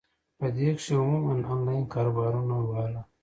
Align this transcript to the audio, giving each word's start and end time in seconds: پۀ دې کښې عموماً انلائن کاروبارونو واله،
پۀ 0.39 0.47
دې 0.55 0.69
کښې 0.77 0.93
عموماً 1.01 1.33
انلائن 1.53 1.83
کاروبارونو 1.93 2.55
واله، 2.71 3.01